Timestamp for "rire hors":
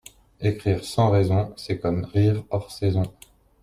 2.05-2.71